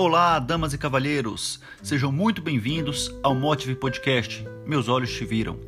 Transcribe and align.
Olá, 0.00 0.38
damas 0.38 0.72
e 0.72 0.78
cavalheiros, 0.78 1.60
sejam 1.82 2.12
muito 2.12 2.40
bem-vindos 2.40 3.12
ao 3.20 3.34
Motive 3.34 3.74
Podcast. 3.74 4.46
Meus 4.64 4.86
olhos 4.86 5.12
te 5.12 5.24
viram. 5.24 5.58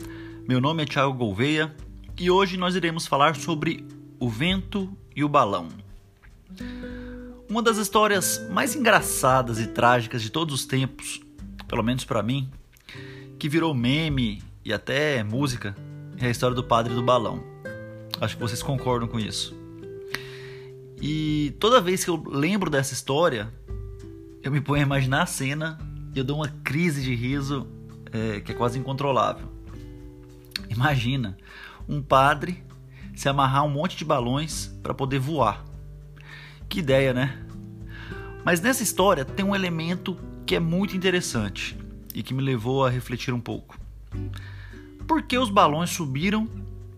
Meu 0.47 0.61
nome 0.61 0.85
é 0.85 0.87
Thiago 0.87 1.13
Gouveia 1.13 1.75
e 2.17 2.31
hoje 2.31 2.57
nós 2.57 2.77
iremos 2.77 3.09
falar 3.09 3.35
sobre 3.35 3.85
o 4.21 4.29
vento 4.29 4.97
e 5.17 5.25
o 5.25 5.29
balão. 5.29 5.67
Uma 7.49 7.61
das 7.61 7.77
histórias 7.77 8.41
mais 8.53 8.77
engraçadas 8.77 9.59
e 9.59 9.67
trágicas 9.67 10.23
de 10.23 10.31
todos 10.31 10.55
os 10.55 10.65
tempos, 10.65 11.21
pelo 11.67 11.83
menos 11.83 12.05
para 12.05 12.23
mim, 12.23 12.49
que 13.37 13.49
virou 13.49 13.75
meme 13.75 14.41
e 14.65 14.73
até 14.73 15.25
música, 15.25 15.75
é 16.19 16.29
a 16.29 16.31
história 16.31 16.55
do 16.55 16.63
padre 16.63 16.95
do 16.95 17.03
balão. 17.03 17.43
Acho 18.21 18.37
que 18.37 18.43
vocês 18.43 18.63
concordam 18.63 19.09
com 19.09 19.19
isso. 19.19 19.59
E 21.03 21.57
toda 21.59 21.81
vez 21.81 22.05
que 22.05 22.11
eu 22.11 22.23
lembro 22.27 22.69
dessa 22.69 22.93
história, 22.93 23.51
eu 24.43 24.51
me 24.51 24.61
ponho 24.61 24.83
a 24.83 24.87
imaginar 24.87 25.23
a 25.23 25.27
cena 25.27 25.79
e 26.15 26.19
eu 26.19 26.25
dou 26.25 26.37
uma 26.37 26.49
crise 26.49 27.03
de 27.03 27.15
riso 27.15 27.67
é, 28.13 28.41
que 28.41 28.53
é 28.53 28.55
quase 28.55 28.79
incontrolável. 28.79 29.49
Imagina 30.69 31.37
um 31.89 32.01
padre 32.03 32.63
se 33.15 33.29
amarrar 33.29 33.65
um 33.65 33.71
monte 33.71 33.97
de 33.97 34.05
balões 34.05 34.69
para 34.83 34.95
poder 34.95 35.19
voar. 35.19 35.65
Que 36.69 36.79
ideia, 36.79 37.13
né? 37.13 37.39
Mas 38.45 38.61
nessa 38.61 38.83
história 38.83 39.25
tem 39.25 39.45
um 39.45 39.55
elemento 39.55 40.17
que 40.47 40.55
é 40.55 40.61
muito 40.61 40.97
interessante 40.97 41.77
e 42.15 42.23
que 42.23 42.33
me 42.33 42.43
levou 42.43 42.85
a 42.87 42.91
refletir 42.91 43.35
um 43.35 43.41
pouco. 43.41 43.79
Por 45.07 45.23
que 45.23 45.37
os 45.37 45.51
balões 45.51 45.91
subiram 45.91 46.49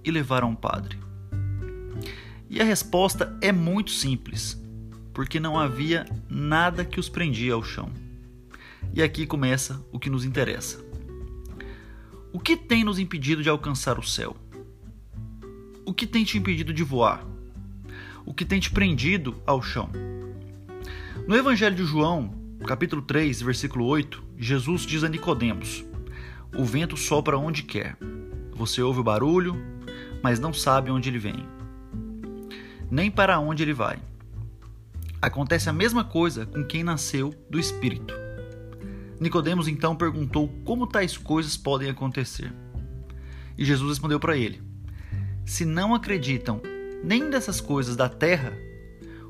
e 0.05 0.11
levaram 0.11 0.52
o 0.52 0.56
padre? 0.56 0.98
E 2.48 2.61
a 2.61 2.64
resposta 2.64 3.36
é 3.41 3.50
muito 3.50 3.91
simples, 3.91 4.61
porque 5.12 5.38
não 5.38 5.58
havia 5.58 6.06
nada 6.28 6.84
que 6.84 6.98
os 6.98 7.08
prendia 7.08 7.55
ao 7.55 7.62
chão. 7.62 7.91
E 8.92 9.02
aqui 9.02 9.27
começa 9.27 9.84
o 9.92 9.98
que 9.98 10.10
nos 10.10 10.24
interessa. 10.24 10.84
O 12.32 12.41
que 12.41 12.56
tem 12.56 12.84
nos 12.84 12.98
impedido 12.98 13.42
de 13.42 13.48
alcançar 13.48 13.98
o 13.98 14.02
céu? 14.02 14.36
O 15.84 15.92
que 15.92 16.06
tem 16.06 16.24
te 16.24 16.38
impedido 16.38 16.72
de 16.72 16.83
voar? 16.83 17.24
O 18.24 18.33
que 18.33 18.44
tem 18.44 18.60
te 18.60 18.70
prendido 18.70 19.40
ao 19.46 19.62
chão? 19.62 19.90
No 21.27 21.36
Evangelho 21.36 21.77
de 21.77 21.84
João, 21.84 22.34
capítulo 22.66 23.02
3, 23.02 23.42
versículo 23.42 23.84
8, 23.86 24.22
Jesus 24.38 24.83
diz 24.83 25.05
a 25.05 25.08
Nicodemos: 25.08 25.84
O 26.56 26.64
vento 26.64 26.96
sopra 26.96 27.38
onde 27.38 27.62
quer. 27.62 27.96
Você 28.55 28.80
ouve 28.80 29.00
o 29.00 29.05
barulho, 29.05 29.56
mas 30.22 30.40
não 30.40 30.52
sabe 30.52 30.90
onde 30.90 31.08
ele 31.08 31.18
vem 31.18 31.52
nem 32.92 33.10
para 33.10 33.40
onde 33.40 33.62
ele 33.62 33.72
vai. 33.72 33.98
Acontece 35.23 35.70
a 35.70 35.73
mesma 35.73 36.03
coisa 36.03 36.47
com 36.47 36.65
quem 36.65 36.83
nasceu 36.83 37.33
do 37.48 37.61
Espírito. 37.61 38.12
Nicodemos 39.20 39.69
então 39.69 39.95
perguntou 39.95 40.48
como 40.64 40.84
tais 40.84 41.17
coisas 41.17 41.56
podem 41.56 41.89
acontecer. 41.89 42.53
E 43.56 43.64
Jesus 43.64 43.91
respondeu 43.91 44.19
para 44.19 44.37
ele: 44.37 44.61
Se 45.47 45.64
não 45.64 45.95
acreditam 45.95 46.61
nem 47.05 47.31
dessas 47.31 47.61
coisas 47.61 47.95
da 47.95 48.09
terra, 48.09 48.53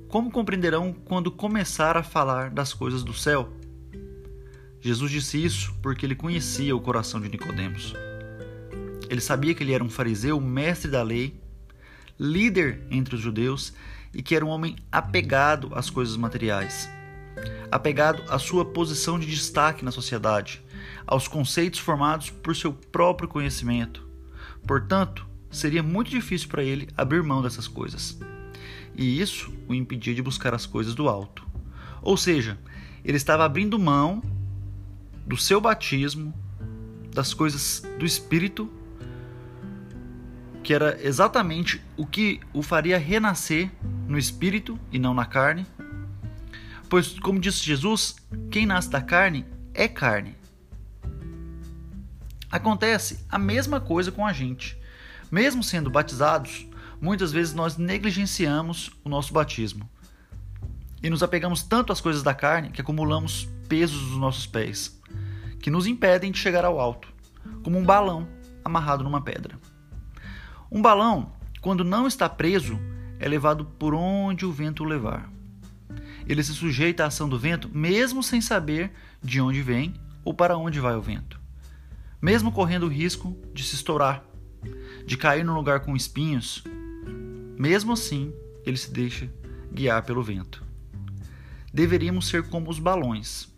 como 0.09 0.31
compreenderão 0.31 0.95
quando 0.95 1.31
começar 1.31 1.95
a 1.95 2.03
falar 2.03 2.49
das 2.49 2.73
coisas 2.73 3.05
do 3.05 3.13
céu? 3.13 3.53
Jesus 4.81 5.11
disse 5.11 5.45
isso 5.45 5.75
porque 5.83 6.07
ele 6.07 6.15
conhecia 6.15 6.75
o 6.75 6.81
coração 6.81 7.21
de 7.21 7.29
Nicodemos. 7.29 7.93
Ele 9.11 9.21
sabia 9.21 9.55
que 9.55 9.63
ele 9.63 9.75
era 9.75 9.85
um 9.85 9.91
fariseu, 9.91 10.41
mestre 10.41 10.91
da 10.91 11.03
lei, 11.03 11.39
líder 12.19 12.83
entre 12.91 13.15
os 13.15 13.21
judeus 13.21 13.75
e 14.15 14.23
que 14.23 14.35
era 14.35 14.45
um 14.45 14.49
homem 14.49 14.77
apegado 14.91 15.71
às 15.75 15.89
coisas 15.89 16.17
materiais, 16.17 16.89
apegado 17.71 18.23
à 18.29 18.39
sua 18.39 18.65
posição 18.65 19.19
de 19.19 19.27
destaque 19.27 19.85
na 19.85 19.91
sociedade, 19.91 20.63
aos 21.07 21.27
conceitos 21.27 21.81
formados 21.81 22.31
por 22.31 22.55
seu 22.55 22.73
próprio 22.73 23.29
conhecimento. 23.29 24.07
Portanto, 24.67 25.27
seria 25.51 25.83
muito 25.83 26.11
difícil 26.11 26.49
para 26.49 26.63
ele 26.63 26.89
abrir 26.97 27.23
mão 27.23 27.43
dessas 27.43 27.67
coisas. 27.67 28.19
E 28.95 29.21
isso 29.21 29.53
o 29.67 29.75
impedia 29.75 30.15
de 30.15 30.23
buscar 30.23 30.55
as 30.55 30.67
coisas 30.67 30.95
do 30.95 31.09
alto. 31.09 31.47
Ou 32.03 32.17
seja, 32.17 32.59
ele 33.05 33.17
estava 33.17 33.45
abrindo 33.45 33.79
mão 33.79 34.23
do 35.27 35.37
seu 35.37 35.61
batismo, 35.61 36.35
das 37.13 37.33
coisas 37.33 37.83
do 37.99 38.05
espírito 38.05 38.71
que 40.63 40.73
era 40.73 40.99
exatamente 41.03 41.83
o 41.97 42.07
que 42.07 42.41
o 42.53 42.63
faria 42.63 42.97
renascer 42.97 43.71
no 44.13 44.19
espírito 44.19 44.79
e 44.93 44.99
não 44.99 45.15
na 45.15 45.25
carne. 45.25 45.67
Pois, 46.91 47.19
como 47.19 47.41
disse 47.41 47.65
Jesus, 47.65 48.17
quem 48.51 48.67
nasce 48.67 48.91
da 48.91 49.01
carne 49.01 49.47
é 49.73 49.89
carne. 49.89 50.37
Acontece 52.51 53.25
a 53.31 53.39
mesma 53.39 53.81
coisa 53.81 54.13
com 54.13 54.27
a 54.27 54.33
gente. 54.35 54.79
Mesmo 55.31 55.65
sendo 55.65 55.89
batizados, 55.89 56.67
muitas 57.01 57.33
vezes 57.33 57.55
nós 57.55 57.79
negligenciamos 57.79 58.91
o 59.03 59.09
nosso 59.09 59.33
batismo 59.33 59.89
e 61.03 61.09
nos 61.09 61.23
apegamos 61.23 61.63
tanto 61.63 61.91
às 61.91 62.01
coisas 62.03 62.23
da 62.23 62.35
carne 62.35 62.69
que 62.69 62.83
acumulamos 62.83 63.49
pesos 63.67 63.99
dos 63.99 64.19
nossos 64.19 64.47
pés, 64.47 65.01
que 65.59 65.71
nos 65.71 65.87
impedem 65.87 66.31
de 66.31 66.39
chegar 66.39 66.67
ao 66.67 66.79
alto, 66.79 67.09
como 67.65 67.79
um 67.79 67.85
balão 67.85 68.29
amarrado 68.63 69.03
numa 69.03 69.23
pedra. 69.23 69.59
Um 70.71 70.83
balão, 70.83 71.33
quando 71.63 71.83
não 71.83 72.07
está 72.07 72.29
preso, 72.29 72.79
é 73.23 73.29
levado 73.29 73.65
por 73.65 73.95
onde 73.95 74.45
o 74.45 74.51
vento 74.51 74.83
o 74.83 74.87
levar. 74.87 75.33
Ele 76.27 76.43
se 76.43 76.53
sujeita 76.53 77.05
à 77.05 77.07
ação 77.07 77.29
do 77.29 77.39
vento 77.39 77.71
mesmo 77.73 78.21
sem 78.21 78.41
saber 78.41 78.91
de 79.23 79.41
onde 79.41 79.63
vem 79.63 79.95
ou 80.25 80.35
para 80.35 80.59
onde 80.59 80.81
vai 80.81 80.97
o 80.97 81.01
vento. 81.01 81.41
Mesmo 82.21 82.51
correndo 82.51 82.87
o 82.87 82.89
risco 82.89 83.37
de 83.55 83.63
se 83.63 83.77
estourar, 83.77 84.25
de 85.07 85.17
cair 85.17 85.45
num 85.45 85.55
lugar 85.55 85.81
com 85.81 85.95
espinhos, 85.95 86.65
mesmo 87.57 87.93
assim 87.93 88.33
ele 88.67 88.77
se 88.77 88.91
deixa 88.91 89.33
guiar 89.73 90.03
pelo 90.05 90.23
vento. 90.23 90.65
Deveríamos 91.73 92.27
ser 92.27 92.49
como 92.49 92.69
os 92.69 92.81
balões 92.81 93.49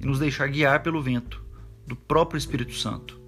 e 0.00 0.04
nos 0.04 0.18
deixar 0.18 0.48
guiar 0.48 0.82
pelo 0.82 1.00
vento 1.00 1.40
do 1.86 1.94
próprio 1.94 2.38
Espírito 2.38 2.74
Santo 2.74 3.20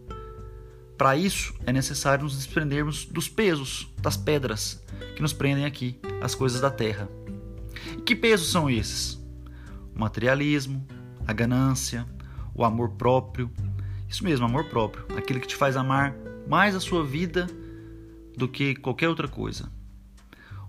para 0.99 1.17
isso, 1.17 1.55
é 1.65 1.73
necessário 1.73 2.25
nos 2.25 2.37
desprendermos 2.37 3.05
dos 3.05 3.29
pesos, 3.29 3.89
das 4.03 4.17
pedras 4.17 4.83
que 5.15 5.23
nos 5.23 5.33
prendem 5.33 5.65
aqui, 5.65 5.97
as 6.21 6.35
coisas 6.35 6.61
da 6.61 6.73
terra. 6.73 7.09
E 7.97 8.03
que 8.03 8.17
pesos 8.17 8.51
são 8.51 8.69
esses? 8.69 9.15
O 9.95 10.01
materialismo, 10.01 10.85
a 11.25 11.33
ganância, 11.33 12.05
o 12.53 12.65
amor 12.65 12.91
próprio. 12.91 13.49
Isso 14.09 14.25
mesmo, 14.25 14.45
amor 14.45 14.65
próprio, 14.65 15.07
aquele 15.17 15.39
que 15.39 15.47
te 15.47 15.55
faz 15.55 15.77
amar 15.77 16.17
mais 16.49 16.75
a 16.75 16.81
sua 16.81 17.05
vida 17.05 17.47
do 18.37 18.49
que 18.49 18.75
qualquer 18.75 19.09
outra 19.09 19.29
coisa. 19.29 19.71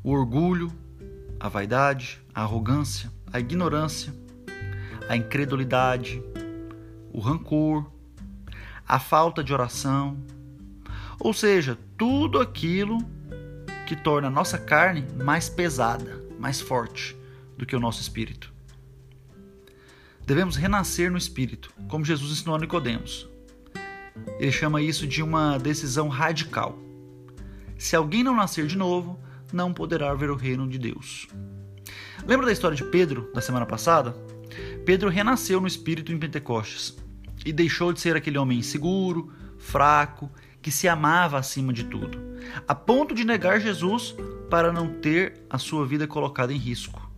O 0.04 0.12
orgulho, 0.12 0.72
a 1.40 1.50
vaidade, 1.50 2.22
a 2.36 2.44
arrogância, 2.44 3.12
a 3.34 3.40
ignorância, 3.40 4.14
a 5.08 5.18
incredulidade, 5.18 6.22
o 7.12 7.20
rancor, 7.20 7.92
a 8.90 8.98
falta 8.98 9.44
de 9.44 9.54
oração, 9.54 10.18
ou 11.20 11.32
seja, 11.32 11.78
tudo 11.96 12.40
aquilo 12.40 12.98
que 13.86 13.96
torna 13.96 14.30
a 14.30 14.32
nossa 14.32 14.58
carne 14.58 15.06
mais 15.24 15.48
pesada, 15.48 16.26
mais 16.40 16.60
forte 16.60 17.16
do 17.56 17.68
que 17.68 17.76
o 17.76 17.80
nosso 17.80 18.02
espírito. 18.02 18.52
Devemos 20.26 20.56
renascer 20.56 21.12
no 21.12 21.20
espírito, 21.20 21.72
como 21.88 22.04
Jesus 22.04 22.32
ensinou 22.32 22.56
a 22.56 22.60
Nicodemos. 22.60 23.30
Ele 24.40 24.52
chama 24.52 24.82
isso 24.82 25.06
de 25.06 25.22
uma 25.22 25.60
decisão 25.60 26.08
radical. 26.08 26.76
Se 27.78 27.96
alguém 27.96 28.24
não 28.24 28.36
nascer 28.36 28.66
de 28.66 28.78
novo, 28.78 29.20
não 29.54 29.72
poderá 29.72 30.14
ver 30.16 30.32
o 30.32 30.36
reino 30.36 30.68
de 30.68 30.80
Deus. 30.80 31.28
Lembra 32.26 32.48
da 32.48 32.52
história 32.52 32.76
de 32.76 32.84
Pedro 32.86 33.32
da 33.36 33.42
semana 33.42 33.68
passada? 33.68 34.16
Pedro 34.84 35.10
renasceu 35.10 35.62
no 35.62 35.68
espírito 35.68 36.12
em 36.12 36.18
Pentecostes 36.18 36.98
e 37.46 37.52
deixou 37.52 37.94
de 37.94 38.00
ser 38.00 38.16
aquele 38.16 38.38
homem 38.38 38.60
inseguro, 38.60 39.32
fraco, 39.58 40.30
que 40.62 40.72
se 40.72 40.88
amava 40.88 41.38
acima 41.38 41.72
de 41.72 41.86
tudo, 41.86 42.18
a 42.68 42.76
ponto 42.76 43.16
de 43.16 43.24
negar 43.24 43.60
Jesus 43.60 44.16
para 44.50 44.74
não 44.74 44.94
ter 45.00 45.42
a 45.50 45.58
sua 45.58 45.86
vida 45.86 46.08
colocada 46.08 46.54
em 46.54 46.58
risco. 46.58 47.10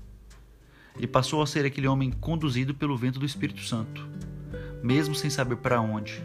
E 0.99 1.07
passou 1.07 1.41
a 1.41 1.47
ser 1.47 1.65
aquele 1.65 1.87
homem 1.87 2.11
conduzido 2.11 2.73
pelo 2.75 2.97
vento 2.97 3.19
do 3.19 3.25
Espírito 3.25 3.61
Santo, 3.61 4.07
mesmo 4.83 5.15
sem 5.15 5.29
saber 5.29 5.57
para 5.57 5.81
onde. 5.81 6.23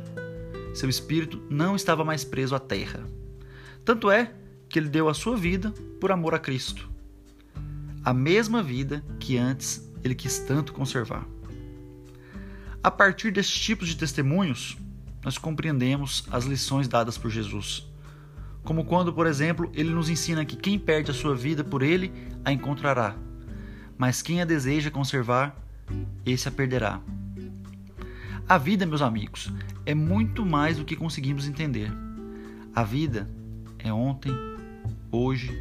Seu 0.74 0.90
espírito 0.90 1.42
não 1.48 1.74
estava 1.74 2.04
mais 2.04 2.22
preso 2.22 2.54
à 2.54 2.58
terra. 2.58 3.06
Tanto 3.84 4.10
é 4.10 4.34
que 4.68 4.78
ele 4.78 4.88
deu 4.88 5.08
a 5.08 5.14
sua 5.14 5.36
vida 5.36 5.72
por 6.00 6.12
amor 6.12 6.34
a 6.34 6.38
Cristo. 6.38 6.90
A 8.04 8.12
mesma 8.12 8.62
vida 8.62 9.02
que 9.18 9.38
antes 9.38 9.90
ele 10.04 10.14
quis 10.14 10.38
tanto 10.40 10.72
conservar. 10.72 11.26
A 12.86 12.90
partir 12.92 13.32
desses 13.32 13.52
tipos 13.52 13.88
de 13.88 13.96
testemunhos, 13.96 14.78
nós 15.24 15.36
compreendemos 15.36 16.24
as 16.30 16.44
lições 16.44 16.86
dadas 16.86 17.18
por 17.18 17.32
Jesus. 17.32 17.84
Como 18.62 18.84
quando, 18.84 19.12
por 19.12 19.26
exemplo, 19.26 19.68
ele 19.74 19.90
nos 19.90 20.08
ensina 20.08 20.44
que 20.44 20.54
quem 20.54 20.78
perde 20.78 21.10
a 21.10 21.14
sua 21.14 21.34
vida 21.34 21.64
por 21.64 21.82
ele 21.82 22.12
a 22.44 22.52
encontrará, 22.52 23.16
mas 23.98 24.22
quem 24.22 24.40
a 24.40 24.44
deseja 24.44 24.88
conservar 24.88 25.60
esse 26.24 26.46
a 26.46 26.52
perderá. 26.52 27.00
A 28.48 28.56
vida, 28.56 28.86
meus 28.86 29.02
amigos, 29.02 29.52
é 29.84 29.92
muito 29.92 30.46
mais 30.46 30.76
do 30.76 30.84
que 30.84 30.94
conseguimos 30.94 31.48
entender. 31.48 31.90
A 32.72 32.84
vida 32.84 33.28
é 33.80 33.92
ontem, 33.92 34.30
hoje 35.10 35.60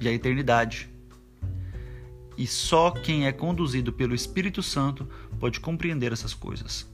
e 0.00 0.08
a 0.08 0.10
eternidade. 0.10 0.90
E 2.36 2.46
só 2.46 2.90
quem 2.90 3.26
é 3.26 3.32
conduzido 3.32 3.92
pelo 3.92 4.14
Espírito 4.14 4.62
Santo 4.62 5.06
pode 5.38 5.60
compreender 5.60 6.12
essas 6.12 6.32
coisas. 6.32 6.90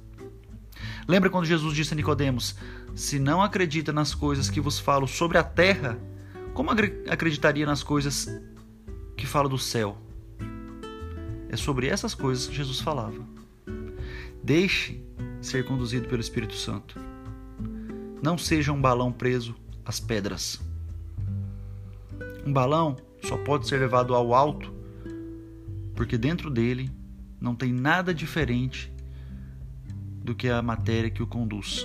Lembra 1.07 1.31
quando 1.31 1.47
Jesus 1.47 1.75
disse 1.75 1.95
a 1.95 1.97
Nicodemos: 1.97 2.57
"Se 2.95 3.19
não 3.19 3.43
acredita 3.43 3.93
nas 3.93 4.15
coisas 4.15 4.51
que 4.51 4.61
vos 4.61 4.79
falo 4.79 5.07
sobre 5.07 5.39
a 5.39 5.43
terra, 5.43 5.99
como 6.55 6.71
acreditaria 6.71 7.67
nas 7.67 7.83
coisas 7.83 8.29
que 9.17 9.27
falo 9.27 9.49
do 9.49 9.59
céu?" 9.59 9.97
É 11.49 11.57
sobre 11.57 11.87
essas 11.87 12.15
coisas 12.15 12.47
que 12.47 12.55
Jesus 12.55 12.81
falava. 12.81 13.25
Deixe 14.43 15.03
ser 15.41 15.65
conduzido 15.65 16.09
pelo 16.09 16.21
Espírito 16.21 16.55
Santo. 16.55 16.99
Não 18.23 18.37
seja 18.37 18.73
um 18.73 18.81
balão 18.81 19.11
preso 19.13 19.55
às 19.85 19.99
pedras. 19.99 20.61
Um 22.45 22.53
balão 22.53 22.97
só 23.23 23.37
pode 23.39 23.67
ser 23.67 23.81
levado 23.81 24.15
ao 24.15 24.35
alto 24.35 24.78
porque 25.99 26.17
dentro 26.17 26.49
dele 26.49 26.89
não 27.41 27.57
tem 27.57 27.73
nada 27.73 28.15
diferente 28.15 28.93
do 30.23 30.33
que 30.33 30.49
a 30.49 30.63
matéria 30.63 31.11
que 31.11 31.25
o 31.25 31.27
conduz. 31.27 31.85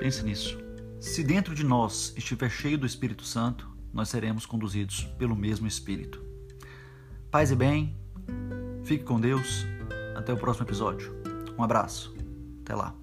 Pense 0.00 0.24
nisso. 0.24 0.58
Se 0.98 1.22
dentro 1.22 1.54
de 1.54 1.62
nós 1.62 2.12
estiver 2.16 2.50
cheio 2.50 2.76
do 2.76 2.84
Espírito 2.84 3.22
Santo, 3.22 3.70
nós 3.92 4.08
seremos 4.08 4.44
conduzidos 4.44 5.04
pelo 5.16 5.36
mesmo 5.36 5.68
Espírito. 5.68 6.20
Paz 7.30 7.52
e 7.52 7.54
bem, 7.54 7.96
fique 8.82 9.04
com 9.04 9.20
Deus. 9.20 9.64
Até 10.16 10.32
o 10.32 10.36
próximo 10.36 10.66
episódio. 10.66 11.14
Um 11.56 11.62
abraço. 11.62 12.12
Até 12.62 12.74
lá. 12.74 12.96